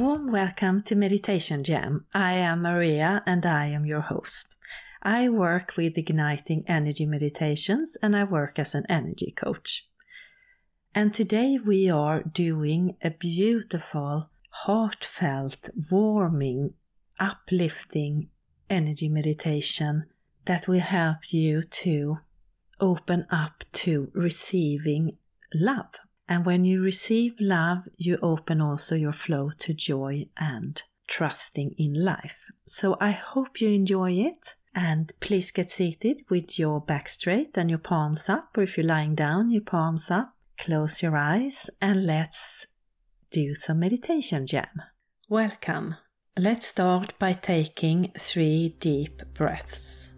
Warm 0.00 0.32
welcome 0.32 0.80
to 0.84 0.94
Meditation 0.94 1.62
Jam. 1.62 2.06
I 2.14 2.32
am 2.32 2.62
Maria 2.62 3.22
and 3.26 3.44
I 3.44 3.66
am 3.66 3.84
your 3.84 4.00
host. 4.00 4.56
I 5.02 5.28
work 5.28 5.74
with 5.76 5.98
igniting 5.98 6.64
energy 6.66 7.04
meditations 7.04 7.98
and 8.02 8.16
I 8.16 8.24
work 8.24 8.58
as 8.58 8.74
an 8.74 8.86
energy 8.88 9.30
coach. 9.30 9.90
And 10.94 11.12
today 11.12 11.58
we 11.62 11.90
are 11.90 12.22
doing 12.22 12.96
a 13.02 13.10
beautiful, 13.10 14.30
heartfelt, 14.64 15.68
warming, 15.90 16.72
uplifting 17.18 18.30
energy 18.70 19.10
meditation 19.10 20.06
that 20.46 20.66
will 20.66 20.80
help 20.80 21.30
you 21.30 21.60
to 21.60 22.20
open 22.80 23.26
up 23.30 23.64
to 23.72 24.10
receiving 24.14 25.18
love. 25.52 25.92
And 26.30 26.46
when 26.46 26.64
you 26.64 26.80
receive 26.80 27.34
love, 27.40 27.88
you 27.96 28.16
open 28.22 28.60
also 28.60 28.94
your 28.94 29.12
flow 29.12 29.50
to 29.58 29.74
joy 29.74 30.28
and 30.38 30.80
trusting 31.08 31.74
in 31.76 32.04
life. 32.04 32.52
So 32.64 32.96
I 33.00 33.10
hope 33.10 33.60
you 33.60 33.68
enjoy 33.70 34.12
it. 34.12 34.54
And 34.72 35.12
please 35.18 35.50
get 35.50 35.72
seated 35.72 36.22
with 36.30 36.56
your 36.56 36.80
back 36.80 37.08
straight 37.08 37.58
and 37.58 37.68
your 37.68 37.80
palms 37.80 38.28
up, 38.28 38.56
or 38.56 38.62
if 38.62 38.76
you're 38.76 38.86
lying 38.86 39.16
down, 39.16 39.50
your 39.50 39.62
palms 39.62 40.08
up. 40.08 40.36
Close 40.56 41.02
your 41.02 41.16
eyes 41.16 41.68
and 41.82 42.06
let's 42.06 42.68
do 43.32 43.52
some 43.56 43.80
meditation 43.80 44.46
jam. 44.46 44.82
Welcome. 45.28 45.96
Let's 46.38 46.68
start 46.68 47.18
by 47.18 47.32
taking 47.32 48.12
three 48.16 48.76
deep 48.78 49.22
breaths. 49.34 50.14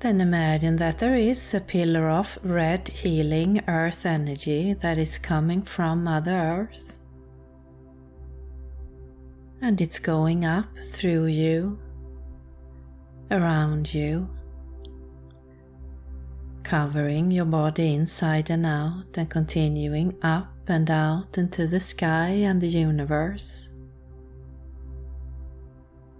Then 0.00 0.20
imagine 0.20 0.76
that 0.76 0.98
there 0.98 1.14
is 1.16 1.54
a 1.54 1.60
pillar 1.60 2.10
of 2.10 2.38
red 2.42 2.88
healing 2.88 3.60
earth 3.66 4.04
energy 4.04 4.74
that 4.74 4.98
is 4.98 5.16
coming 5.16 5.62
from 5.62 6.04
Mother 6.04 6.36
Earth. 6.36 6.98
And 9.62 9.80
it's 9.80 9.98
going 9.98 10.44
up 10.44 10.68
through 10.78 11.26
you, 11.26 11.78
around 13.30 13.94
you, 13.94 14.28
covering 16.62 17.30
your 17.30 17.46
body 17.46 17.94
inside 17.94 18.50
and 18.50 18.66
out 18.66 19.16
and 19.16 19.30
continuing 19.30 20.14
up 20.22 20.52
and 20.68 20.90
out 20.90 21.38
into 21.38 21.66
the 21.66 21.80
sky 21.80 22.28
and 22.28 22.60
the 22.60 22.68
universe. 22.68 23.70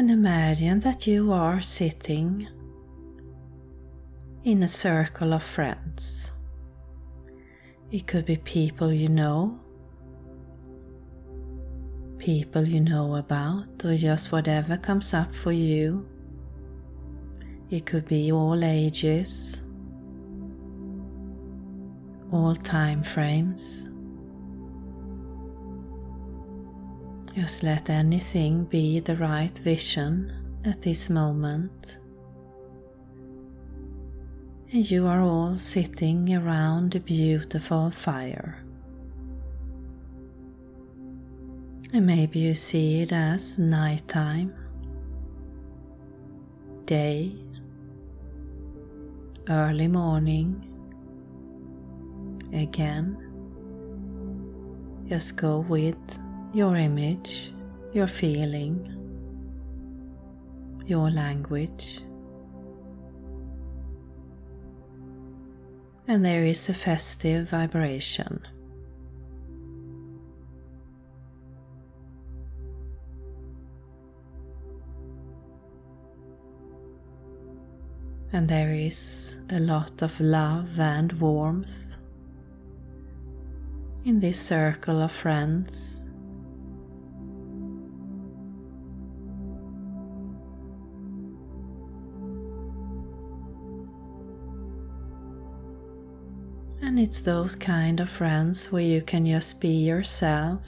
And 0.00 0.10
imagine 0.10 0.80
that 0.80 1.06
you 1.06 1.30
are 1.30 1.60
sitting 1.60 2.48
in 4.44 4.62
a 4.62 4.66
circle 4.66 5.34
of 5.34 5.42
friends. 5.42 6.30
It 7.90 8.06
could 8.06 8.24
be 8.24 8.38
people 8.38 8.94
you 8.94 9.10
know, 9.10 9.60
people 12.16 12.66
you 12.66 12.80
know 12.80 13.16
about, 13.16 13.84
or 13.84 13.94
just 13.94 14.32
whatever 14.32 14.78
comes 14.78 15.12
up 15.12 15.34
for 15.34 15.52
you. 15.52 16.08
It 17.68 17.84
could 17.84 18.06
be 18.06 18.32
all 18.32 18.64
ages, 18.64 19.58
all 22.32 22.54
time 22.54 23.02
frames. 23.02 23.86
Just 27.40 27.62
let 27.62 27.88
anything 27.88 28.64
be 28.64 29.00
the 29.00 29.16
right 29.16 29.56
vision 29.56 30.30
at 30.62 30.82
this 30.82 31.08
moment. 31.08 31.96
And 34.70 34.90
you 34.90 35.06
are 35.06 35.22
all 35.22 35.56
sitting 35.56 36.34
around 36.34 36.94
a 36.94 37.00
beautiful 37.00 37.90
fire. 37.90 38.62
And 41.94 42.04
maybe 42.04 42.40
you 42.40 42.52
see 42.52 43.00
it 43.00 43.10
as 43.10 43.58
nighttime, 43.58 44.52
day, 46.84 47.34
early 49.48 49.88
morning, 49.88 50.62
again. 52.52 53.16
Just 55.08 55.38
go 55.38 55.60
with 55.60 55.96
your 56.52 56.76
image, 56.76 57.52
your 57.92 58.08
feeling, 58.08 58.96
your 60.86 61.10
language. 61.10 62.00
And 66.08 66.24
there 66.24 66.44
is 66.44 66.68
a 66.68 66.74
festive 66.74 67.50
vibration. 67.50 68.46
And 78.32 78.48
there 78.48 78.72
is 78.72 79.40
a 79.50 79.58
lot 79.58 80.02
of 80.02 80.20
love 80.20 80.78
and 80.80 81.12
warmth 81.14 81.96
in 84.04 84.18
this 84.18 84.40
circle 84.40 85.02
of 85.02 85.12
friends 85.12 86.09
it's 97.00 97.22
those 97.22 97.56
kind 97.56 97.98
of 97.98 98.10
friends 98.10 98.70
where 98.70 98.82
you 98.82 99.00
can 99.00 99.24
just 99.24 99.58
be 99.58 99.70
yourself 99.70 100.66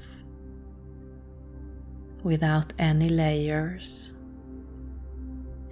without 2.22 2.72
any 2.78 3.10
layers, 3.10 4.14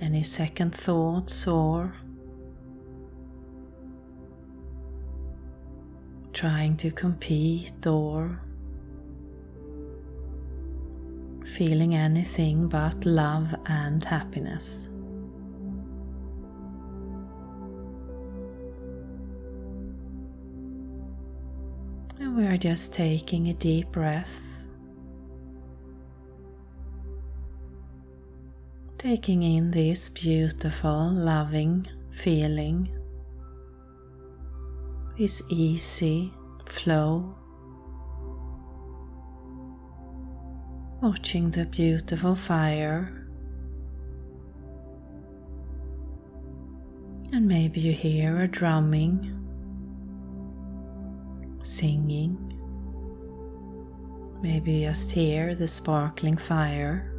any 0.02 0.22
second 0.22 0.74
thoughts, 0.74 1.46
or 1.46 1.94
trying 6.34 6.76
to 6.76 6.90
compete 6.90 7.86
or 7.86 8.38
feeling 11.46 11.94
anything 11.94 12.68
but 12.68 13.06
love 13.06 13.54
and 13.64 14.04
happiness. 14.04 14.90
Are 22.50 22.56
just 22.56 22.92
taking 22.92 23.46
a 23.46 23.54
deep 23.54 23.92
breath, 23.92 24.40
taking 28.98 29.44
in 29.44 29.70
this 29.70 30.08
beautiful, 30.08 31.12
loving 31.12 31.86
feeling, 32.10 32.88
this 35.16 35.40
easy 35.48 36.34
flow. 36.66 37.36
Watching 41.00 41.52
the 41.52 41.66
beautiful 41.66 42.34
fire. 42.34 43.28
And 47.32 47.46
maybe 47.46 47.78
you 47.78 47.92
hear 47.92 48.42
a 48.42 48.48
drumming, 48.48 49.39
singing. 51.62 52.38
Maybe 54.42 54.82
just 54.82 55.10
hear 55.10 55.54
the 55.54 55.68
sparkling 55.68 56.36
fire. 56.36 57.12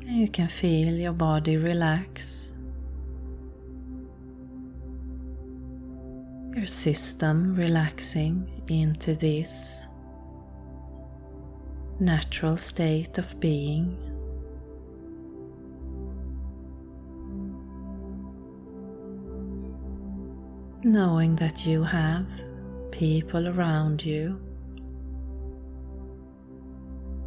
And 0.00 0.16
you 0.16 0.28
can 0.28 0.48
feel 0.48 0.94
your 0.94 1.12
body 1.12 1.56
relax. 1.56 2.50
your 6.60 6.66
system 6.66 7.54
relaxing 7.54 8.62
into 8.68 9.14
this 9.14 9.86
natural 11.98 12.56
state 12.56 13.18
of 13.18 13.38
being. 13.40 14.09
Knowing 20.90 21.36
that 21.36 21.64
you 21.64 21.84
have 21.84 22.26
people 22.90 23.46
around 23.46 24.04
you, 24.04 24.40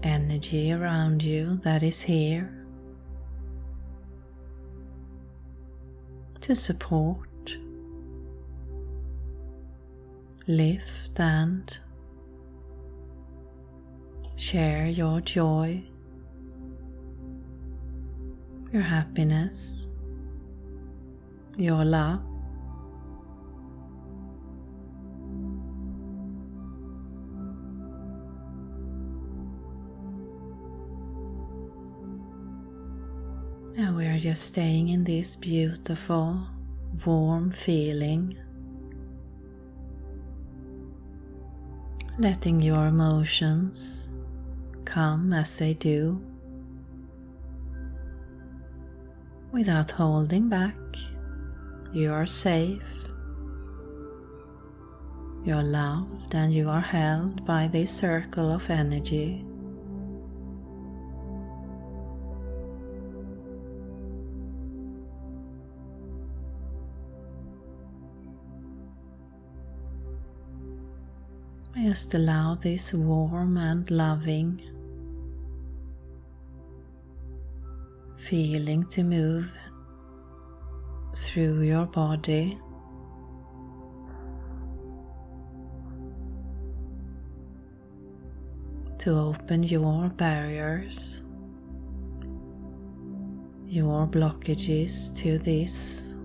energy 0.03 0.73
around 0.73 1.23
you 1.23 1.57
that 1.63 1.81
is 1.81 2.01
here 2.01 2.53
to 6.41 6.53
support 6.53 7.57
lift 10.45 11.17
and 11.17 11.77
share 14.35 14.87
your 14.87 15.21
joy, 15.21 15.81
your 18.73 18.81
happiness, 18.81 19.87
your 21.55 21.85
love. 21.85 22.32
Just 34.17 34.43
staying 34.43 34.89
in 34.89 35.03
this 35.03 35.35
beautiful, 35.35 36.47
warm 37.05 37.51
feeling 37.51 38.37
letting 42.19 42.61
your 42.61 42.85
emotions 42.87 44.09
come 44.85 45.33
as 45.33 45.57
they 45.57 45.73
do 45.73 46.21
without 49.51 49.89
holding 49.89 50.47
back. 50.47 50.75
You 51.91 52.11
are 52.11 52.27
safe, 52.27 53.11
you 55.43 55.55
are 55.55 55.63
loved, 55.63 56.35
and 56.35 56.53
you 56.53 56.69
are 56.69 56.81
held 56.81 57.45
by 57.45 57.67
this 57.67 57.91
circle 57.91 58.51
of 58.51 58.69
energy. 58.69 59.43
Just 71.83 72.13
allow 72.13 72.55
this 72.55 72.93
warm 72.93 73.57
and 73.57 73.91
loving 73.91 74.61
feeling 78.15 78.85
to 78.85 79.03
move 79.03 79.51
through 81.13 81.63
your 81.63 81.85
body. 81.85 82.57
To 88.99 89.11
open 89.19 89.63
your 89.63 90.07
barriers, 90.07 91.21
your 93.67 94.07
blockages 94.07 95.13
to 95.17 95.37
this 95.37 96.15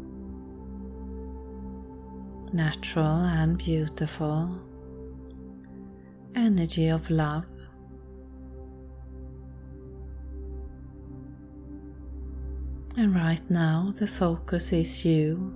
natural 2.53 3.17
and 3.17 3.59
beautiful 3.59 4.68
energy 6.39 6.89
of 6.89 7.11
love. 7.11 7.45
And 12.97 13.15
right 13.15 13.43
now, 13.51 13.93
the 13.97 14.07
focus 14.07 14.73
is 14.73 15.05
you. 15.05 15.55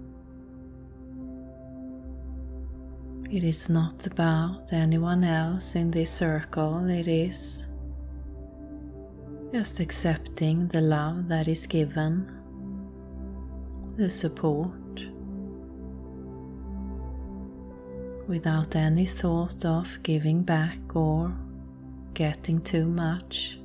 It 3.31 3.45
is 3.45 3.69
not 3.69 4.07
about 4.07 4.73
anyone 4.73 5.25
else 5.25 5.75
in 5.75 5.91
this 5.91 6.11
circle, 6.11 6.87
it 6.91 7.09
is 7.09 7.69
just 9.53 9.81
accepting 9.81 10.69
the 10.69 10.81
love 10.81 11.29
that 11.29 11.49
is 11.49 11.67
given, 11.67 12.31
the 13.97 14.11
support. 14.11 14.82
Without 18.29 18.77
any 18.77 19.07
thought 19.07 19.65
of 19.65 20.03
giving 20.03 20.43
back 20.43 20.79
or 20.95 21.33
getting 22.15 22.61
too 22.61 22.87
much. 22.87 23.59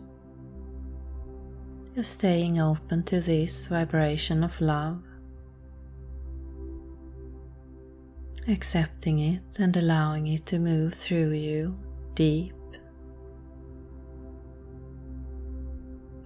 Just 1.95 2.13
staying 2.13 2.59
open 2.59 3.03
to 3.03 3.19
this 3.21 3.67
vibration 3.67 4.43
of 4.43 4.59
love, 4.61 5.01
accepting 8.47 9.19
it 9.19 9.41
and 9.59 9.75
allowing 9.75 10.27
it 10.27 10.45
to 10.47 10.59
move 10.59 10.93
through 10.93 11.31
you 11.31 11.77
deep, 12.13 12.53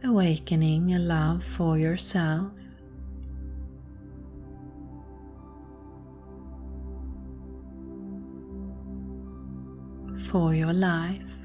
awakening 0.03 0.93
a 0.93 0.99
love 0.99 1.43
for 1.43 1.77
yourself 1.77 2.51
for 10.31 10.53
your 10.53 10.71
life. 10.71 11.35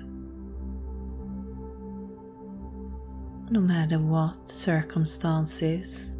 No 3.50 3.60
matter 3.60 3.98
what 3.98 4.48
circumstances, 4.48 6.14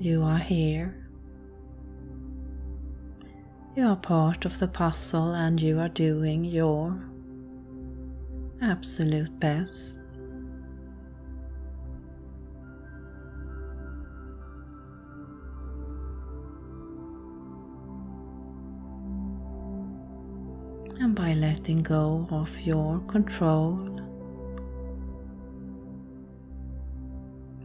you 0.00 0.22
are 0.22 0.38
here. 0.38 1.06
You 3.76 3.88
are 3.88 3.96
part 3.96 4.46
of 4.46 4.58
the 4.58 4.68
puzzle 4.68 5.34
and 5.34 5.60
you 5.60 5.78
are 5.80 5.90
doing 5.90 6.44
your 6.44 6.98
absolute 8.62 9.38
best. 9.38 9.98
And 21.00 21.14
by 21.14 21.34
letting 21.34 21.82
go 21.82 22.26
of 22.30 22.60
your 22.60 23.00
control, 23.08 24.00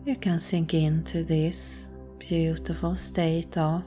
you 0.06 0.16
can 0.16 0.40
sink 0.40 0.74
into 0.74 1.24
this 1.24 1.92
beautiful 2.18 2.96
state 2.96 3.58
of 3.58 3.84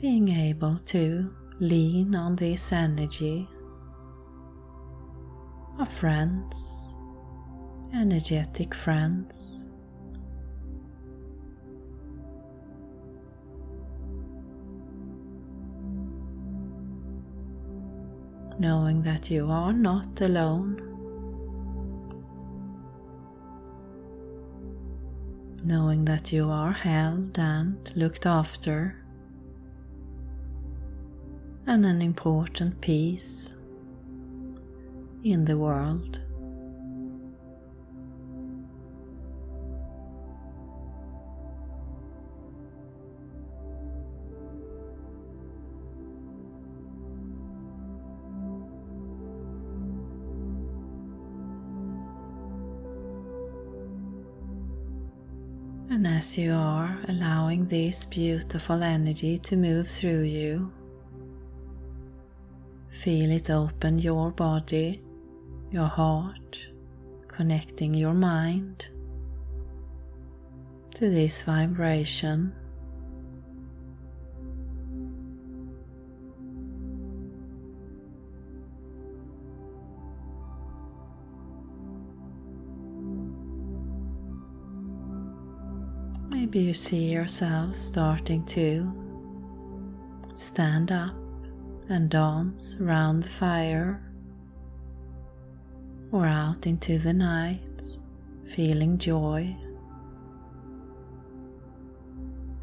being 0.00 0.28
able 0.28 0.76
to 0.78 1.34
lean 1.58 2.14
on 2.14 2.36
this 2.36 2.72
energy 2.72 3.48
of 5.78 5.88
friends, 5.88 6.94
energetic 7.94 8.74
friends 8.74 9.65
knowing 18.58 19.02
that 19.02 19.30
you 19.30 19.50
are 19.50 19.72
not 19.72 20.20
alone. 20.20 20.82
Knowing 25.64 26.04
that 26.04 26.32
you 26.32 26.48
are 26.48 26.72
held 26.72 27.38
and 27.38 27.92
looked 27.96 28.24
after, 28.24 28.96
and 31.66 31.84
an 31.84 32.00
important 32.00 32.80
piece 32.80 33.54
in 35.24 35.44
the 35.44 35.56
world. 35.56 36.20
As 56.26 56.36
you 56.36 56.52
are 56.52 56.98
allowing 57.08 57.66
this 57.66 58.04
beautiful 58.04 58.82
energy 58.82 59.38
to 59.38 59.54
move 59.54 59.88
through 59.88 60.22
you, 60.22 60.72
feel 62.88 63.30
it 63.30 63.48
open 63.48 64.00
your 64.00 64.32
body, 64.32 65.00
your 65.70 65.86
heart, 65.86 66.68
connecting 67.28 67.94
your 67.94 68.12
mind 68.12 68.88
to 70.96 71.08
this 71.08 71.42
vibration. 71.42 72.52
Maybe 86.56 86.68
you 86.68 86.72
see 86.72 87.04
yourself 87.04 87.74
starting 87.74 88.42
to 88.46 88.90
stand 90.36 90.90
up 90.90 91.14
and 91.90 92.08
dance 92.08 92.78
around 92.80 93.24
the 93.24 93.28
fire 93.28 94.02
or 96.12 96.24
out 96.24 96.66
into 96.66 96.98
the 96.98 97.12
night, 97.12 97.60
feeling 98.46 98.96
joy, 98.96 99.54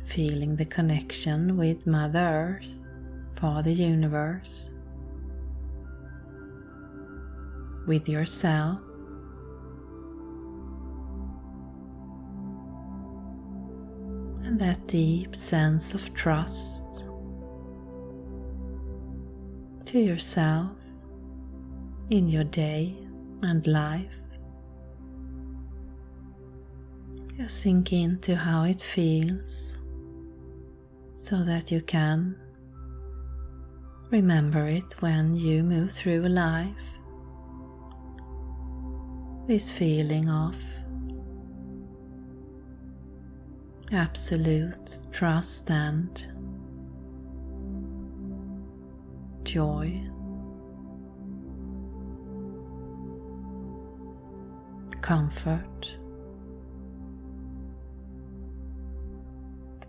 feeling 0.04 0.56
the 0.56 0.66
connection 0.66 1.56
with 1.56 1.86
Mother 1.86 2.58
Earth, 2.58 2.80
Father 3.36 3.70
Universe, 3.70 4.74
with 7.86 8.10
yourself 8.10 8.80
and 14.54 14.62
that 14.62 14.86
deep 14.86 15.36
sense 15.36 15.96
of 15.96 16.14
trust 16.14 17.10
to 19.84 19.98
yourself 20.00 20.78
in 22.12 22.30
your 22.30 22.44
day 22.44 22.96
and 23.42 23.66
life. 23.66 24.20
Just 27.36 27.62
sink 27.62 27.94
into 27.94 28.36
how 28.36 28.66
it 28.66 28.80
feels 28.80 29.80
so 31.16 31.44
that 31.44 31.72
you 31.72 31.82
can 31.82 32.36
remember 34.12 34.68
it 34.68 35.02
when 35.02 35.36
you 35.36 35.64
move 35.64 35.92
through 35.92 36.28
life. 36.28 36.86
This 39.48 39.72
feeling 39.72 40.30
of 40.30 40.56
absolute 43.94 45.00
trust 45.12 45.70
and 45.70 46.26
joy. 49.44 50.02
Comfort, 55.02 55.98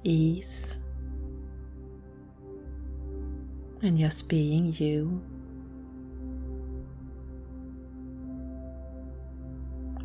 ease, 0.02 0.80
and 3.80 3.96
just 3.96 4.28
being 4.28 4.72
you. 4.76 5.22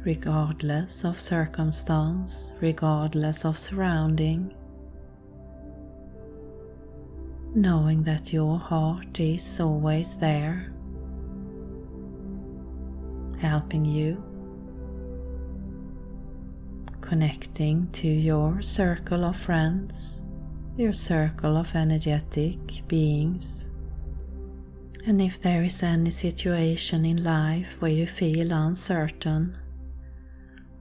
Regardless 0.03 1.03
of 1.03 1.19
circumstance, 1.19 2.55
regardless 2.61 3.43
of 3.43 3.59
surrounding, 3.59 4.53
knowing 7.53 8.03
that 8.03 8.31
your 8.31 8.57
heart 8.57 9.19
is 9.19 9.59
always 9.59 10.15
there, 10.15 10.71
helping 13.39 13.83
you, 13.83 14.23
connecting 17.01 17.89
to 17.91 18.07
your 18.07 18.61
circle 18.61 19.25
of 19.25 19.35
friends, 19.35 20.23
your 20.77 20.93
circle 20.93 21.57
of 21.57 21.75
energetic 21.75 22.87
beings. 22.87 23.69
And 25.05 25.21
if 25.21 25.41
there 25.41 25.63
is 25.63 25.81
any 25.83 26.11
situation 26.11 27.03
in 27.03 27.23
life 27.23 27.81
where 27.81 27.91
you 27.91 28.05
feel 28.05 28.51
uncertain, 28.51 29.57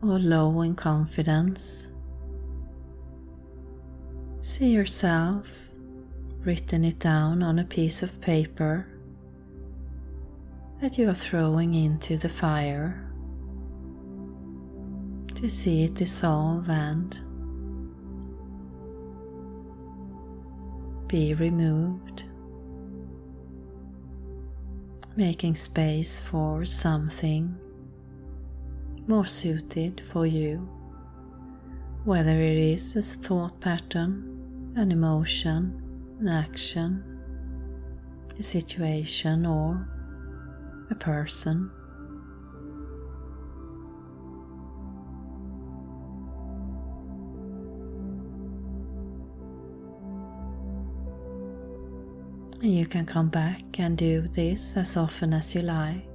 or 0.02 0.18
low 0.18 0.62
in 0.62 0.74
confidence. 0.74 1.88
See 4.40 4.70
yourself 4.70 5.48
written 6.40 6.84
it 6.84 6.98
down 6.98 7.42
on 7.42 7.58
a 7.58 7.64
piece 7.64 8.02
of 8.02 8.20
paper 8.20 8.86
that 10.80 10.96
you 10.96 11.08
are 11.08 11.14
throwing 11.14 11.74
into 11.74 12.16
the 12.16 12.28
fire 12.28 13.04
to 15.34 15.48
see 15.48 15.84
it 15.84 15.94
dissolve 15.94 16.70
and 16.70 17.20
be 21.08 21.34
removed, 21.34 22.24
making 25.16 25.54
space 25.54 26.18
for 26.18 26.64
something 26.64 27.56
more 29.08 29.24
suited 29.24 30.02
for 30.06 30.26
you, 30.26 30.58
whether 32.04 32.38
it 32.38 32.58
is 32.58 32.94
a 32.94 33.00
thought 33.00 33.58
pattern, 33.58 34.74
an 34.76 34.92
emotion, 34.92 35.82
an 36.20 36.28
action, 36.28 37.02
a 38.38 38.42
situation, 38.42 39.46
or 39.46 39.88
a 40.90 40.94
person. 40.94 41.70
You 52.60 52.86
can 52.86 53.06
come 53.06 53.30
back 53.30 53.78
and 53.78 53.96
do 53.96 54.28
this 54.28 54.76
as 54.76 54.98
often 54.98 55.32
as 55.32 55.54
you 55.54 55.62
like. 55.62 56.06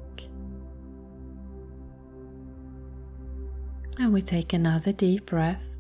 And 3.99 4.11
we 4.11 4.21
take 4.21 4.53
another 4.53 4.91
deep 4.91 5.27
breath. 5.27 5.79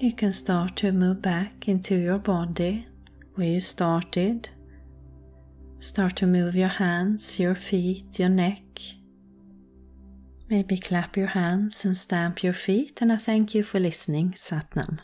You 0.00 0.12
can 0.12 0.32
start 0.32 0.76
to 0.76 0.92
move 0.92 1.22
back 1.22 1.68
into 1.68 1.96
your 1.96 2.18
body 2.18 2.86
where 3.34 3.48
you 3.48 3.60
started. 3.60 4.48
Start 5.80 6.14
to 6.16 6.26
move 6.26 6.54
your 6.54 6.68
hands, 6.68 7.40
your 7.40 7.56
feet, 7.56 8.18
your 8.18 8.28
neck. 8.28 8.62
Maybe 10.48 10.78
clap 10.78 11.16
your 11.16 11.26
hands 11.28 11.84
and 11.84 11.96
stamp 11.96 12.44
your 12.44 12.52
feet, 12.52 13.02
and 13.02 13.12
I 13.12 13.16
thank 13.16 13.56
you 13.56 13.64
for 13.64 13.80
listening, 13.80 14.32
Satnam. 14.32 15.00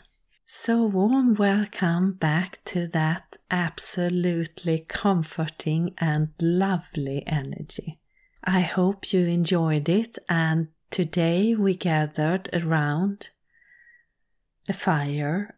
So, 0.47 0.83
warm 0.83 1.33
welcome 1.33 2.13
back 2.13 2.63
to 2.65 2.85
that 2.89 3.37
absolutely 3.49 4.85
comforting 4.87 5.95
and 5.97 6.33
lovely 6.39 7.23
energy. 7.25 7.99
I 8.43 8.59
hope 8.59 9.11
you 9.11 9.25
enjoyed 9.25 9.89
it, 9.89 10.19
and 10.29 10.67
today 10.91 11.55
we 11.55 11.75
gathered 11.75 12.51
around 12.53 13.31
a 14.69 14.73
fire 14.73 15.57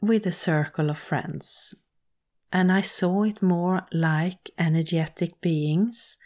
with 0.00 0.24
a 0.24 0.32
circle 0.32 0.88
of 0.88 0.96
friends, 0.96 1.74
and 2.50 2.72
I 2.72 2.80
saw 2.80 3.24
it 3.24 3.42
more 3.42 3.82
like 3.92 4.48
energetic 4.56 5.42
beings 5.42 6.16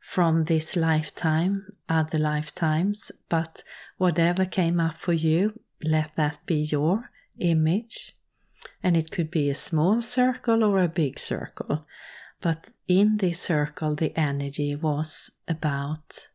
from 0.00 0.46
this 0.46 0.74
lifetime, 0.74 1.66
other 1.88 2.18
lifetimes, 2.18 3.12
but 3.28 3.62
whatever 3.98 4.46
came 4.46 4.80
up 4.80 4.98
for 4.98 5.12
you, 5.12 5.60
let 5.80 6.16
that 6.16 6.44
be 6.44 6.56
your 6.56 7.11
image. 7.38 8.16
And 8.82 8.96
it 8.96 9.10
could 9.10 9.30
be 9.30 9.50
a 9.50 9.54
small 9.54 10.02
circle 10.02 10.62
or 10.64 10.82
a 10.82 10.88
big 10.88 11.18
circle. 11.18 11.86
But 12.40 12.68
in 12.88 13.18
this 13.18 13.40
circle, 13.40 13.94
the 13.94 14.16
energy 14.18 14.74
was 14.74 15.30
about 15.46 16.28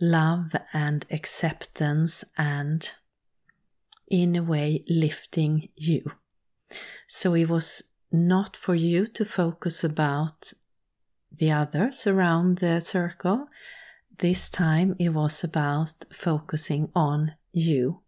love 0.00 0.54
and 0.72 1.06
acceptance 1.10 2.24
and, 2.36 2.90
in 4.08 4.36
a 4.36 4.42
way, 4.42 4.84
lifting 4.88 5.68
you. 5.76 6.02
So 7.06 7.34
it 7.34 7.48
was 7.48 7.84
not 8.10 8.56
for 8.56 8.74
you 8.74 9.06
to 9.06 9.24
focus 9.24 9.84
about 9.84 10.52
the 11.30 11.50
others 11.50 12.06
around 12.06 12.58
the 12.58 12.80
circle. 12.80 13.48
This 14.18 14.50
time 14.50 14.94
it 14.98 15.10
was 15.10 15.42
about 15.42 16.04
focusing 16.12 16.90
on 16.94 17.32
you 17.52 18.01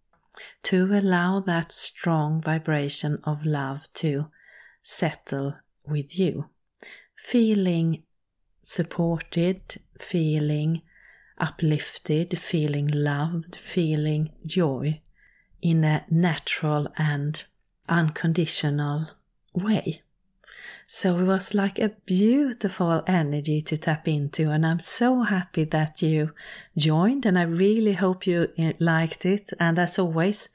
to 0.64 0.86
allow 0.92 1.40
that 1.40 1.72
strong 1.72 2.40
vibration 2.40 3.18
of 3.24 3.44
love 3.44 3.92
to 3.94 4.26
settle 4.82 5.54
with 5.86 6.18
you. 6.18 6.46
Feeling 7.16 8.02
supported, 8.62 9.80
feeling 9.98 10.82
uplifted, 11.38 12.38
feeling 12.38 12.88
loved, 12.88 13.56
feeling 13.56 14.30
joy 14.46 15.00
in 15.62 15.84
a 15.84 16.04
natural 16.10 16.88
and 16.96 17.44
unconditional 17.88 19.10
way. 19.54 20.00
So 20.86 21.18
it 21.18 21.24
was 21.24 21.54
like 21.54 21.78
a 21.78 21.92
beautiful 22.06 23.02
energy 23.06 23.62
to 23.62 23.76
tap 23.76 24.06
into, 24.08 24.50
and 24.50 24.66
I'm 24.66 24.80
so 24.80 25.22
happy 25.22 25.64
that 25.64 26.02
you 26.02 26.32
joined, 26.76 27.26
and 27.26 27.38
I 27.38 27.42
really 27.42 27.94
hope 27.94 28.26
you 28.26 28.48
eh, 28.58 28.72
liked 28.78 29.24
it. 29.26 29.50
And 29.58 29.78
as 29.78 29.98
always, 29.98 30.48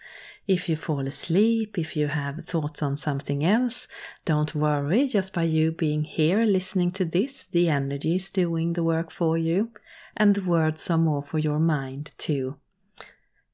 if 0.47 0.67
you 0.67 0.75
fall 0.75 1.05
asleep, 1.07 1.77
if 1.77 1.95
you 1.95 2.07
have 2.07 2.45
thoughts 2.45 2.81
on 2.81 2.97
something 2.97 3.43
else, 3.43 3.87
don't 4.25 4.55
worry, 4.55 5.07
just 5.07 5.33
by 5.33 5.43
you 5.43 5.71
being 5.71 6.03
here 6.03 6.41
listening 6.41 6.91
to 6.93 7.05
this, 7.05 7.45
the 7.45 7.69
energy 7.69 8.15
is 8.15 8.31
doing 8.31 8.73
the 8.73 8.83
work 8.83 9.11
for 9.11 9.37
you, 9.37 9.71
and 10.17 10.35
the 10.35 10.43
words 10.43 10.89
are 10.89 10.97
more 10.97 11.21
for 11.21 11.37
your 11.37 11.59
mind 11.59 12.11
to 12.17 12.55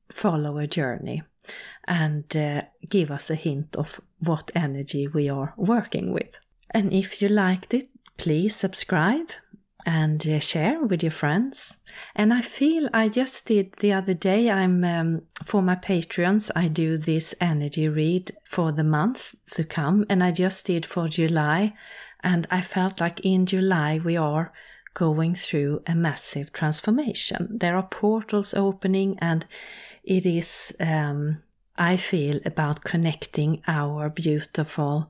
follow 0.09 0.57
a 0.57 0.67
journey 0.67 1.23
and 1.87 2.35
uh, 2.35 2.61
give 2.89 3.11
us 3.11 3.29
a 3.29 3.35
hint 3.35 3.75
of 3.75 4.01
what 4.19 4.51
energy 4.55 5.07
we 5.07 5.29
are 5.29 5.53
working 5.57 6.11
with. 6.11 6.31
And 6.75 6.91
if 6.91 7.21
you 7.21 7.29
liked 7.29 7.73
it, 7.73 7.87
please 8.17 8.53
subscribe 8.53 9.29
and 9.85 10.27
uh, 10.27 10.39
share 10.39 10.83
with 10.83 11.03
your 11.03 11.11
friends. 11.13 11.77
And 12.13 12.33
I 12.33 12.41
feel 12.41 12.89
I 12.93 13.07
just 13.07 13.45
did 13.45 13.75
the 13.79 13.93
other 13.93 14.13
day, 14.13 14.51
I'm 14.51 14.83
um, 14.83 15.21
for 15.45 15.61
my 15.61 15.77
Patreons, 15.77 16.51
I 16.53 16.67
do 16.67 16.97
this 16.97 17.33
energy 17.39 17.87
read 17.87 18.35
for 18.43 18.73
the 18.73 18.83
month 18.83 19.35
to 19.51 19.63
come, 19.63 20.05
and 20.09 20.21
I 20.21 20.31
just 20.31 20.65
did 20.65 20.85
for 20.85 21.07
July. 21.07 21.73
And 22.21 22.45
I 22.51 22.59
felt 22.59 22.99
like 22.99 23.21
in 23.21 23.45
July 23.45 24.01
we 24.03 24.17
are 24.17 24.51
going 24.93 25.33
through 25.33 25.81
a 25.87 25.95
massive 25.95 26.51
transformation. 26.51 27.57
There 27.57 27.77
are 27.77 27.87
portals 27.87 28.53
opening, 28.53 29.17
and 29.21 29.45
it 30.03 30.25
is, 30.25 30.75
um, 30.81 31.41
I 31.77 31.95
feel, 31.95 32.41
about 32.45 32.83
connecting 32.83 33.61
our 33.65 34.09
beautiful 34.09 35.09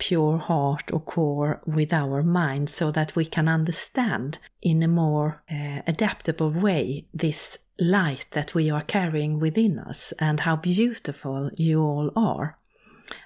pure 0.00 0.38
heart 0.38 0.90
or 0.92 0.98
core 0.98 1.60
with 1.66 1.92
our 1.92 2.22
mind 2.22 2.68
so 2.68 2.90
that 2.90 3.14
we 3.14 3.24
can 3.24 3.46
understand 3.46 4.38
in 4.60 4.82
a 4.82 4.88
more 4.88 5.42
uh, 5.50 5.82
adaptable 5.86 6.50
way 6.50 7.06
this 7.14 7.58
light 7.78 8.26
that 8.32 8.54
we 8.54 8.70
are 8.70 8.82
carrying 8.82 9.38
within 9.38 9.78
us 9.78 10.12
and 10.18 10.40
how 10.40 10.56
beautiful 10.56 11.50
you 11.56 11.80
all 11.80 12.10
are. 12.16 12.58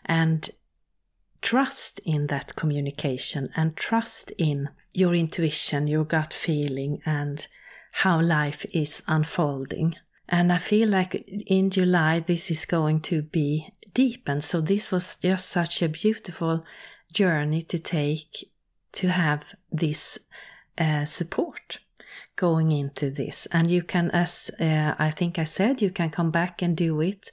And 0.04 0.50
trust 1.40 2.00
in 2.04 2.26
that 2.26 2.56
communication 2.56 3.50
and 3.54 3.76
trust 3.76 4.32
in 4.36 4.68
your 4.92 5.14
intuition, 5.14 5.86
your 5.86 6.04
gut 6.04 6.32
feeling, 6.32 7.00
and 7.06 7.46
how 7.92 8.20
life 8.20 8.66
is 8.72 9.02
unfolding. 9.06 9.94
And 10.28 10.52
I 10.52 10.58
feel 10.58 10.88
like 10.88 11.14
in 11.46 11.70
July 11.70 12.20
this 12.20 12.50
is 12.50 12.64
going 12.64 13.00
to 13.02 13.22
be 13.22 13.68
deepen. 13.94 14.40
So 14.40 14.60
this 14.60 14.90
was 14.90 15.16
just 15.16 15.48
such 15.48 15.82
a 15.82 15.88
beautiful 15.88 16.64
journey 17.12 17.62
to 17.62 17.78
take 17.78 18.50
to 18.92 19.08
have 19.08 19.54
this 19.72 20.18
uh, 20.78 21.04
support 21.04 21.78
going 22.36 22.72
into 22.72 23.10
this. 23.10 23.46
And 23.52 23.70
you 23.70 23.82
can, 23.82 24.10
as 24.10 24.50
uh, 24.60 24.94
I 24.98 25.10
think 25.10 25.38
I 25.38 25.44
said, 25.44 25.82
you 25.82 25.90
can 25.90 26.10
come 26.10 26.30
back 26.30 26.62
and 26.62 26.76
do 26.76 27.00
it 27.00 27.30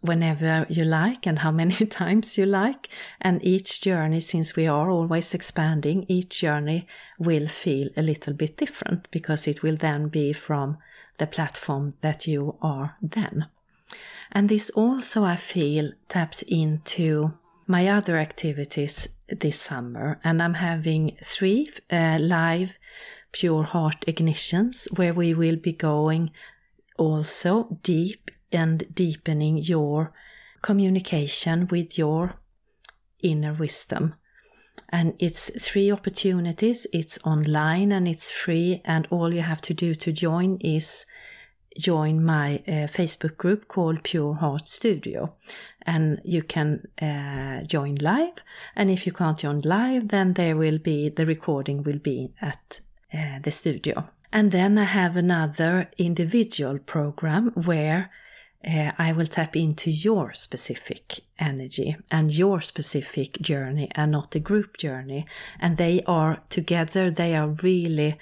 whenever 0.00 0.66
you 0.68 0.84
like 0.84 1.26
and 1.26 1.38
how 1.38 1.50
many 1.62 1.86
times 1.86 2.36
you 2.36 2.46
like. 2.46 2.88
And 3.20 3.44
each 3.44 3.80
journey, 3.80 4.20
since 4.20 4.56
we 4.56 4.66
are 4.66 4.90
always 4.90 5.34
expanding, 5.34 6.04
each 6.08 6.40
journey 6.40 6.86
will 7.18 7.48
feel 7.48 7.88
a 7.96 8.02
little 8.02 8.34
bit 8.34 8.56
different 8.56 9.08
because 9.10 9.46
it 9.46 9.62
will 9.62 9.76
then 9.76 10.08
be 10.08 10.32
from 10.32 10.78
the 11.18 11.26
platform 11.26 11.94
that 12.00 12.26
you 12.26 12.56
are 12.62 12.96
then. 13.02 13.46
And 14.30 14.48
this 14.48 14.70
also, 14.70 15.24
I 15.24 15.36
feel, 15.36 15.92
taps 16.08 16.42
into 16.42 17.34
my 17.66 17.88
other 17.88 18.16
activities 18.16 19.08
this 19.28 19.60
summer. 19.60 20.20
And 20.24 20.42
I'm 20.42 20.54
having 20.54 21.16
three 21.22 21.68
uh, 21.90 22.18
live 22.20 22.78
Pure 23.32 23.64
Heart 23.64 24.04
Ignitions 24.06 24.86
where 24.98 25.14
we 25.14 25.34
will 25.34 25.56
be 25.56 25.72
going 25.72 26.30
also 26.98 27.78
deep 27.82 28.30
and 28.52 28.84
deepening 28.94 29.56
your 29.56 30.12
communication 30.60 31.66
with 31.70 31.98
your 31.98 32.34
inner 33.22 33.54
wisdom. 33.54 34.14
And 34.90 35.14
it's 35.18 35.50
three 35.58 35.90
opportunities. 35.90 36.86
It's 36.92 37.18
online 37.24 37.92
and 37.92 38.06
it's 38.06 38.30
free. 38.30 38.82
And 38.84 39.08
all 39.10 39.32
you 39.32 39.42
have 39.42 39.62
to 39.62 39.74
do 39.74 39.94
to 39.94 40.12
join 40.12 40.58
is 40.60 41.06
join 41.78 42.24
my 42.24 42.56
uh, 42.66 42.86
Facebook 42.86 43.36
group 43.36 43.68
called 43.68 44.02
Pure 44.02 44.34
Heart 44.34 44.68
Studio. 44.68 45.34
And 45.84 46.20
you 46.24 46.42
can 46.42 46.86
uh, 47.00 47.64
join 47.64 47.96
live. 47.96 48.44
And 48.76 48.90
if 48.90 49.06
you 49.06 49.12
can't 49.12 49.38
join 49.38 49.60
live, 49.60 50.08
then 50.08 50.34
there 50.34 50.56
will 50.56 50.78
be 50.78 51.08
the 51.08 51.26
recording 51.26 51.82
will 51.82 51.98
be 51.98 52.32
at 52.40 52.80
uh, 53.12 53.38
the 53.42 53.50
studio. 53.50 54.08
And 54.32 54.50
then 54.50 54.78
I 54.78 54.84
have 54.84 55.16
another 55.16 55.90
individual 55.98 56.78
program 56.78 57.52
where 57.54 58.10
I 58.64 59.12
will 59.12 59.26
tap 59.26 59.56
into 59.56 59.90
your 59.90 60.34
specific 60.34 61.20
energy 61.38 61.96
and 62.10 62.32
your 62.32 62.60
specific 62.60 63.40
journey 63.40 63.88
and 63.94 64.12
not 64.12 64.34
a 64.36 64.40
group 64.40 64.76
journey. 64.76 65.26
And 65.58 65.76
they 65.76 66.02
are 66.06 66.42
together, 66.48 67.10
they 67.10 67.34
are 67.34 67.48
really 67.48 68.18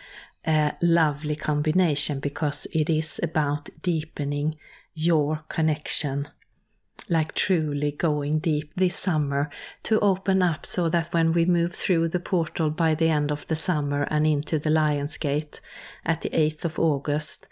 a 0.46 0.72
lovely 0.80 1.36
combination 1.36 2.20
because 2.20 2.66
it 2.72 2.88
is 2.88 3.20
about 3.22 3.68
deepening 3.82 4.56
your 4.94 5.44
connection 5.48 6.28
like 7.10 7.34
truly 7.34 7.90
going 7.90 8.38
deep 8.38 8.72
this 8.76 8.94
summer 8.94 9.50
to 9.82 9.98
open 10.00 10.42
up 10.42 10.64
so 10.64 10.88
that 10.88 11.08
when 11.12 11.32
we 11.32 11.44
move 11.44 11.74
through 11.74 12.08
the 12.08 12.20
portal 12.20 12.70
by 12.70 12.94
the 12.94 13.08
end 13.08 13.32
of 13.32 13.46
the 13.48 13.56
summer 13.56 14.04
and 14.10 14.26
into 14.26 14.58
the 14.58 14.70
Lion's 14.70 15.18
Gate 15.18 15.60
at 16.06 16.20
the 16.20 16.30
8th 16.30 16.64
of 16.64 16.78
August, 16.78 17.48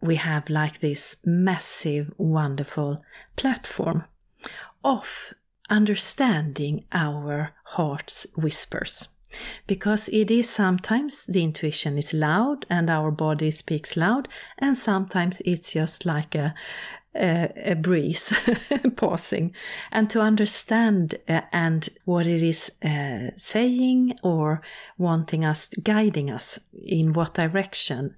we 0.00 0.16
have 0.16 0.48
like 0.48 0.80
this 0.80 1.18
massive, 1.24 2.12
wonderful 2.16 3.02
platform 3.36 4.04
of 4.82 5.34
understanding 5.68 6.84
our 6.92 7.52
heart's 7.64 8.26
whispers 8.36 9.08
because 9.66 10.08
it 10.08 10.30
is 10.30 10.48
sometimes 10.48 11.24
the 11.26 11.42
intuition 11.42 11.98
is 11.98 12.12
loud 12.12 12.66
and 12.70 12.90
our 12.90 13.10
body 13.10 13.50
speaks 13.50 13.96
loud 13.96 14.28
and 14.58 14.76
sometimes 14.76 15.42
it's 15.44 15.72
just 15.72 16.06
like 16.06 16.34
a 16.34 16.54
a, 17.14 17.52
a 17.72 17.74
breeze 17.74 18.32
pausing. 18.96 19.54
And 19.92 20.10
to 20.10 20.20
understand 20.20 21.14
uh, 21.28 21.42
and 21.52 21.88
what 22.04 22.26
it 22.26 22.42
is 22.42 22.72
uh, 22.84 23.30
saying 23.36 24.14
or 24.22 24.62
wanting 24.98 25.44
us 25.44 25.68
guiding 25.82 26.30
us 26.30 26.58
in 26.82 27.12
what 27.12 27.34
direction 27.34 28.14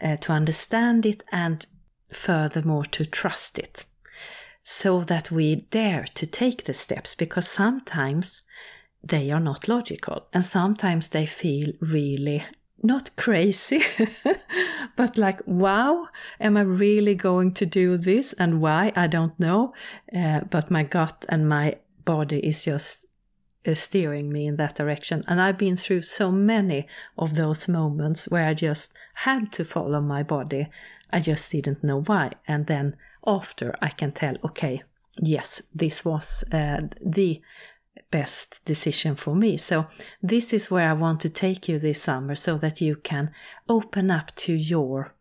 uh, 0.00 0.16
to 0.16 0.32
understand 0.32 1.04
it 1.04 1.22
and 1.30 1.66
furthermore 2.12 2.84
to 2.86 3.04
trust 3.04 3.58
it. 3.58 3.84
So 4.64 5.00
that 5.02 5.30
we 5.30 5.66
dare 5.70 6.04
to 6.14 6.26
take 6.26 6.64
the 6.64 6.74
steps 6.74 7.14
because 7.14 7.48
sometimes 7.48 8.42
they 9.02 9.30
are 9.30 9.40
not 9.40 9.68
logical. 9.68 10.26
And 10.32 10.44
sometimes 10.44 11.08
they 11.08 11.26
feel 11.26 11.72
really 11.80 12.44
not 12.82 13.14
crazy, 13.16 13.82
but 14.96 15.18
like, 15.18 15.40
wow, 15.46 16.08
am 16.40 16.56
I 16.56 16.60
really 16.60 17.14
going 17.14 17.52
to 17.54 17.66
do 17.66 17.96
this? 17.96 18.32
And 18.34 18.60
why? 18.60 18.92
I 18.94 19.06
don't 19.06 19.38
know. 19.38 19.74
Uh, 20.14 20.40
but 20.50 20.70
my 20.70 20.84
gut 20.84 21.24
and 21.28 21.48
my 21.48 21.78
body 22.04 22.38
is 22.38 22.64
just 22.64 23.06
uh, 23.66 23.74
steering 23.74 24.32
me 24.32 24.46
in 24.46 24.56
that 24.56 24.76
direction. 24.76 25.24
And 25.26 25.40
I've 25.40 25.58
been 25.58 25.76
through 25.76 26.02
so 26.02 26.30
many 26.30 26.86
of 27.16 27.34
those 27.34 27.68
moments 27.68 28.28
where 28.28 28.46
I 28.46 28.54
just 28.54 28.92
had 29.14 29.52
to 29.52 29.64
follow 29.64 30.00
my 30.00 30.22
body. 30.22 30.68
I 31.10 31.20
just 31.20 31.50
didn't 31.50 31.82
know 31.82 32.02
why. 32.02 32.32
And 32.46 32.66
then 32.66 32.96
after, 33.26 33.74
I 33.82 33.88
can 33.88 34.12
tell, 34.12 34.36
okay, 34.44 34.82
yes, 35.20 35.62
this 35.74 36.04
was 36.04 36.44
uh, 36.52 36.82
the 37.04 37.40
best 38.10 38.64
decision 38.64 39.14
for 39.14 39.34
me. 39.34 39.56
So, 39.56 39.86
this 40.22 40.52
is 40.52 40.70
where 40.70 40.90
I 40.90 40.94
want 40.94 41.20
to 41.20 41.28
take 41.28 41.68
you 41.68 41.78
this 41.78 42.02
summer 42.02 42.34
so 42.34 42.56
that 42.58 42.80
you 42.80 42.96
can 42.96 43.30
open 43.68 44.10
up 44.10 44.34
to 44.36 44.52
your 44.54 45.14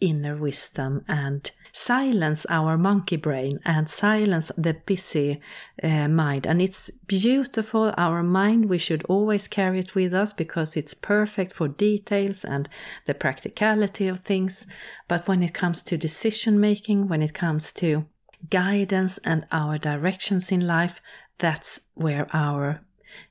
inner 0.00 0.36
wisdom 0.36 1.04
and 1.08 1.50
silence 1.72 2.46
our 2.48 2.78
monkey 2.78 3.16
brain 3.16 3.58
and 3.64 3.90
silence 3.90 4.52
the 4.56 4.74
busy 4.86 5.40
uh, 5.82 6.08
mind. 6.08 6.46
And 6.46 6.62
it's 6.62 6.90
beautiful. 7.06 7.92
Our 7.96 8.22
mind, 8.22 8.66
we 8.66 8.78
should 8.78 9.02
always 9.04 9.48
carry 9.48 9.80
it 9.80 9.94
with 9.94 10.14
us 10.14 10.32
because 10.32 10.76
it's 10.76 10.94
perfect 10.94 11.52
for 11.52 11.66
details 11.66 12.44
and 12.44 12.68
the 13.06 13.14
practicality 13.14 14.06
of 14.06 14.20
things. 14.20 14.66
But 15.08 15.26
when 15.26 15.42
it 15.42 15.54
comes 15.54 15.82
to 15.84 15.96
decision 15.96 16.60
making, 16.60 17.08
when 17.08 17.22
it 17.22 17.34
comes 17.34 17.72
to 17.72 18.06
guidance 18.50 19.18
and 19.24 19.46
our 19.50 19.78
directions 19.78 20.52
in 20.52 20.66
life, 20.66 21.00
that's 21.38 21.80
where 21.94 22.26
our 22.32 22.80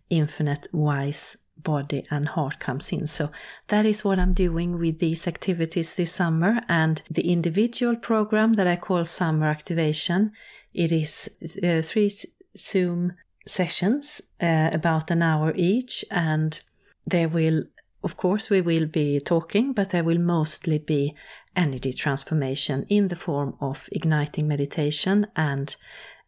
infinite 0.09 0.67
wise 0.71 1.37
body 1.57 2.05
and 2.11 2.27
heart 2.29 2.59
comes 2.59 2.91
in. 2.91 3.07
So 3.07 3.31
that 3.67 3.85
is 3.85 4.03
what 4.03 4.19
I'm 4.19 4.33
doing 4.33 4.77
with 4.77 4.99
these 4.99 5.27
activities 5.27 5.95
this 5.95 6.11
summer 6.11 6.61
and 6.67 7.01
the 7.09 7.31
individual 7.31 7.95
program 7.95 8.53
that 8.53 8.67
I 8.67 8.75
call 8.75 9.05
Summer 9.05 9.47
Activation. 9.47 10.31
It 10.73 10.91
is 10.91 11.29
uh, 11.63 11.81
three 11.81 12.11
Zoom 12.57 13.13
sessions, 13.45 14.21
uh, 14.41 14.69
about 14.73 15.11
an 15.11 15.21
hour 15.21 15.53
each, 15.55 16.05
and 16.09 16.59
there 17.05 17.27
will, 17.27 17.63
of 18.03 18.17
course, 18.17 18.49
we 18.49 18.61
will 18.61 18.85
be 18.85 19.19
talking, 19.19 19.73
but 19.73 19.89
there 19.89 20.03
will 20.03 20.19
mostly 20.19 20.77
be 20.77 21.15
energy 21.55 21.93
transformation 21.93 22.85
in 22.89 23.09
the 23.09 23.15
form 23.15 23.55
of 23.59 23.89
igniting 23.91 24.47
meditation 24.47 25.27
and 25.35 25.75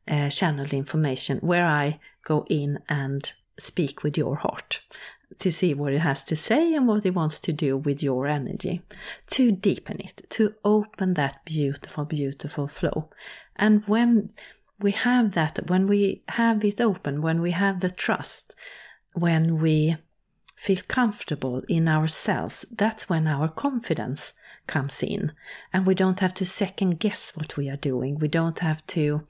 uh, 0.07 0.29
channeled 0.29 0.73
information 0.73 1.39
where 1.39 1.65
I 1.65 1.99
go 2.23 2.45
in 2.49 2.79
and 2.87 3.31
speak 3.57 4.03
with 4.03 4.17
your 4.17 4.35
heart 4.35 4.81
to 5.39 5.51
see 5.51 5.73
what 5.73 5.93
it 5.93 6.01
has 6.01 6.23
to 6.25 6.35
say 6.35 6.73
and 6.73 6.87
what 6.87 7.05
it 7.05 7.13
wants 7.13 7.39
to 7.39 7.51
do 7.51 7.77
with 7.77 8.01
your 8.01 8.27
energy, 8.27 8.81
to 9.27 9.51
deepen 9.51 9.99
it, 9.99 10.25
to 10.29 10.53
open 10.63 11.15
that 11.15 11.43
beautiful, 11.45 12.05
beautiful 12.05 12.67
flow. 12.67 13.09
And 13.55 13.85
when 13.87 14.29
we 14.79 14.91
have 14.91 15.33
that, 15.33 15.69
when 15.69 15.87
we 15.87 16.23
have 16.29 16.63
it 16.63 16.79
open, 16.79 17.21
when 17.21 17.41
we 17.41 17.51
have 17.51 17.79
the 17.79 17.89
trust, 17.89 18.55
when 19.13 19.59
we 19.59 19.97
feel 20.55 20.79
comfortable 20.87 21.63
in 21.67 21.87
ourselves, 21.87 22.65
that's 22.71 23.09
when 23.09 23.27
our 23.27 23.47
confidence 23.47 24.33
comes 24.67 25.03
in. 25.03 25.31
And 25.73 25.85
we 25.85 25.95
don't 25.95 26.19
have 26.19 26.33
to 26.35 26.45
second 26.45 26.99
guess 26.99 27.31
what 27.35 27.57
we 27.57 27.69
are 27.69 27.77
doing. 27.77 28.19
We 28.19 28.27
don't 28.27 28.59
have 28.59 28.85
to 28.87 29.27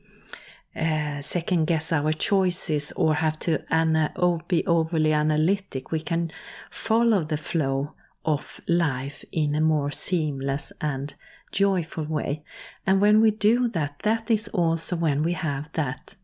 uh, 0.75 1.21
second 1.21 1.65
guess 1.65 1.91
our 1.91 2.11
choices 2.11 2.91
or 2.93 3.15
have 3.15 3.39
to 3.39 3.63
ana- 3.73 4.13
be 4.47 4.65
overly 4.65 5.13
analytic. 5.13 5.91
We 5.91 6.01
can 6.01 6.31
follow 6.69 7.23
the 7.23 7.38
flow 7.38 7.93
of 8.25 8.59
life 8.67 9.23
in 9.31 9.55
a 9.55 9.61
more 9.61 9.91
seamless 9.91 10.73
and 10.81 11.13
joyful 11.51 12.05
way. 12.05 12.43
And 12.85 12.99
when 12.99 13.21
we 13.21 13.31
do 13.31 13.67
that, 13.69 13.99
that 14.03 14.29
is 14.29 14.47
also 14.49 14.95
when 14.95 15.23
we 15.23 15.33
have 15.33 15.71
that 15.73 16.15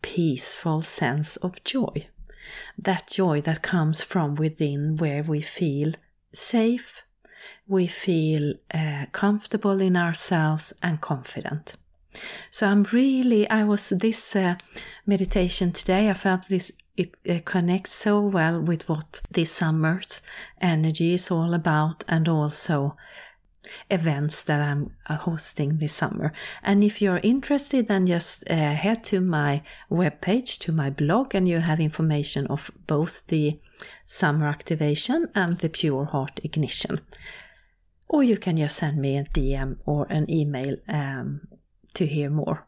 peaceful 0.00 0.82
sense 0.82 1.36
of 1.36 1.62
joy. 1.64 2.08
That 2.78 3.08
joy 3.08 3.40
that 3.42 3.62
comes 3.62 4.02
from 4.02 4.34
within, 4.34 4.96
where 4.96 5.22
we 5.22 5.40
feel 5.40 5.92
safe, 6.32 7.04
we 7.68 7.86
feel 7.86 8.54
uh, 8.72 9.06
comfortable 9.12 9.80
in 9.80 9.96
ourselves 9.96 10.72
and 10.82 11.00
confident. 11.00 11.74
So 12.50 12.66
I'm 12.66 12.84
really, 12.92 13.48
I 13.48 13.64
was 13.64 13.90
this 13.90 14.36
uh, 14.36 14.56
meditation 15.06 15.72
today, 15.72 16.10
I 16.10 16.14
felt 16.14 16.48
this, 16.48 16.72
it 16.96 17.14
uh, 17.28 17.38
connects 17.44 17.92
so 17.92 18.20
well 18.20 18.60
with 18.60 18.88
what 18.88 19.20
this 19.30 19.50
summer's 19.50 20.22
energy 20.60 21.14
is 21.14 21.30
all 21.30 21.54
about 21.54 22.04
and 22.08 22.28
also 22.28 22.96
events 23.90 24.42
that 24.42 24.60
I'm 24.60 24.94
uh, 25.08 25.16
hosting 25.16 25.78
this 25.78 25.94
summer. 25.94 26.32
And 26.62 26.82
if 26.82 27.00
you're 27.00 27.20
interested, 27.22 27.88
then 27.88 28.06
just 28.06 28.48
uh, 28.50 28.72
head 28.72 29.04
to 29.04 29.20
my 29.20 29.62
webpage, 29.90 30.58
to 30.60 30.72
my 30.72 30.90
blog, 30.90 31.34
and 31.34 31.48
you 31.48 31.60
have 31.60 31.80
information 31.80 32.46
of 32.48 32.70
both 32.86 33.26
the 33.28 33.60
summer 34.04 34.46
activation 34.46 35.28
and 35.34 35.58
the 35.58 35.68
pure 35.68 36.06
heart 36.06 36.40
ignition. 36.42 37.00
Or 38.08 38.22
you 38.22 38.36
can 38.36 38.56
just 38.56 38.76
send 38.76 38.98
me 38.98 39.16
a 39.16 39.24
DM 39.24 39.78
or 39.86 40.06
an 40.10 40.30
email 40.30 40.76
um, 40.88 41.40
to 41.94 42.06
hear 42.06 42.30
more, 42.30 42.66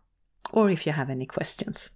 or 0.52 0.70
if 0.70 0.86
you 0.86 0.92
have 0.92 1.10
any 1.10 1.26
questions. 1.26 1.90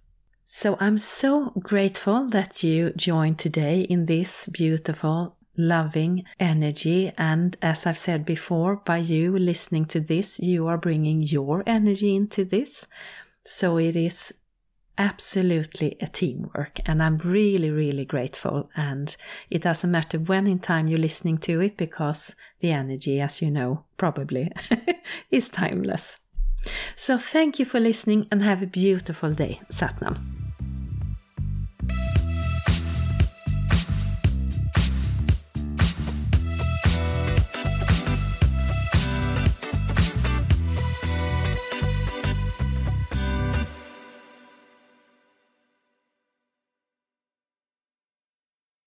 So 0.45 0.77
I'm 0.79 0.97
so 0.97 1.51
grateful 1.59 2.27
that 2.29 2.63
you 2.63 2.91
joined 2.95 3.37
today 3.37 3.81
in 3.81 4.07
this 4.07 4.47
beautiful, 4.47 5.35
loving 5.55 6.23
energy. 6.39 7.11
And 7.17 7.55
as 7.61 7.85
I've 7.85 7.99
said 7.99 8.25
before, 8.25 8.77
by 8.77 8.97
you 8.97 9.37
listening 9.37 9.85
to 9.85 9.99
this, 9.99 10.39
you 10.39 10.67
are 10.67 10.77
bringing 10.77 11.21
your 11.21 11.61
energy 11.67 12.15
into 12.15 12.45
this. 12.45 12.87
So 13.43 13.77
it 13.77 13.95
is 13.95 14.33
absolutely 14.99 15.95
a 16.01 16.07
teamwork 16.07 16.77
and 16.85 17.01
i'm 17.01 17.17
really 17.19 17.69
really 17.69 18.03
grateful 18.03 18.69
and 18.75 19.15
it 19.49 19.61
doesn't 19.61 19.91
matter 19.91 20.19
when 20.19 20.45
in 20.45 20.59
time 20.59 20.89
you're 20.89 20.99
listening 20.99 21.37
to 21.37 21.61
it 21.61 21.77
because 21.77 22.35
the 22.59 22.69
energy 22.69 23.21
as 23.21 23.41
you 23.41 23.49
know 23.49 23.85
probably 23.95 24.51
is 25.31 25.47
timeless 25.47 26.17
so 26.95 27.17
thank 27.17 27.59
you 27.59 27.65
for 27.65 27.79
listening 27.79 28.27
and 28.31 28.43
have 28.43 28.61
a 28.61 28.67
beautiful 28.67 29.31
day. 29.31 29.61
Satnam. 29.69 30.38